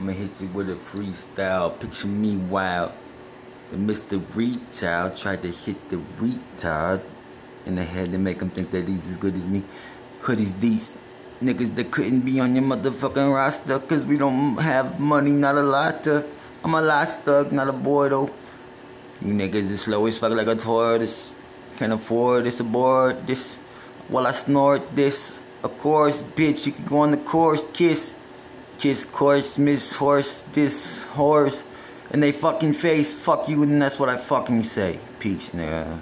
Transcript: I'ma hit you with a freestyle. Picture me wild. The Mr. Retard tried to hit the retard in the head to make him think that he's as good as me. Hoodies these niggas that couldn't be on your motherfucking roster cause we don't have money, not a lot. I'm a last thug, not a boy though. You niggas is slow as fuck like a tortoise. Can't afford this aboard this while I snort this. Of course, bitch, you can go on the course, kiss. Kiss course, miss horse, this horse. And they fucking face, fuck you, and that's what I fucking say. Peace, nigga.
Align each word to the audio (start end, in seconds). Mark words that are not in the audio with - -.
I'ma 0.00 0.12
hit 0.12 0.40
you 0.40 0.48
with 0.48 0.70
a 0.70 0.76
freestyle. 0.76 1.78
Picture 1.78 2.06
me 2.06 2.34
wild. 2.34 2.92
The 3.70 3.76
Mr. 3.76 4.18
Retard 4.32 5.20
tried 5.20 5.42
to 5.42 5.48
hit 5.48 5.76
the 5.90 6.00
retard 6.18 7.02
in 7.66 7.74
the 7.74 7.84
head 7.84 8.10
to 8.12 8.16
make 8.16 8.40
him 8.40 8.48
think 8.48 8.70
that 8.70 8.88
he's 8.88 9.10
as 9.10 9.18
good 9.18 9.36
as 9.36 9.46
me. 9.46 9.62
Hoodies 10.22 10.58
these 10.58 10.90
niggas 11.42 11.74
that 11.74 11.90
couldn't 11.90 12.20
be 12.20 12.40
on 12.40 12.54
your 12.54 12.64
motherfucking 12.64 13.30
roster 13.34 13.78
cause 13.78 14.06
we 14.06 14.16
don't 14.16 14.56
have 14.56 14.98
money, 14.98 15.32
not 15.32 15.56
a 15.56 15.62
lot. 15.62 16.06
I'm 16.06 16.72
a 16.72 16.80
last 16.80 17.20
thug, 17.20 17.52
not 17.52 17.68
a 17.68 17.72
boy 17.74 18.08
though. 18.08 18.30
You 19.20 19.34
niggas 19.34 19.68
is 19.70 19.82
slow 19.82 20.06
as 20.06 20.16
fuck 20.16 20.32
like 20.32 20.46
a 20.46 20.56
tortoise. 20.56 21.34
Can't 21.76 21.92
afford 21.92 22.44
this 22.44 22.58
aboard 22.60 23.26
this 23.26 23.56
while 24.08 24.26
I 24.26 24.32
snort 24.32 24.96
this. 24.96 25.38
Of 25.62 25.78
course, 25.78 26.22
bitch, 26.22 26.64
you 26.64 26.72
can 26.72 26.86
go 26.86 27.00
on 27.00 27.10
the 27.10 27.18
course, 27.18 27.66
kiss. 27.74 28.14
Kiss 28.80 29.04
course, 29.04 29.58
miss 29.58 29.92
horse, 29.92 30.42
this 30.54 31.04
horse. 31.04 31.64
And 32.10 32.22
they 32.22 32.32
fucking 32.32 32.74
face, 32.74 33.12
fuck 33.12 33.46
you, 33.48 33.62
and 33.62 33.80
that's 33.80 33.98
what 33.98 34.08
I 34.08 34.16
fucking 34.16 34.64
say. 34.64 34.98
Peace, 35.20 35.50
nigga. 35.50 36.00